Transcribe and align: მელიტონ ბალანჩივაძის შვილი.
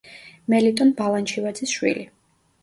მელიტონ 0.53 0.93
ბალანჩივაძის 1.01 1.75
შვილი. 1.77 2.07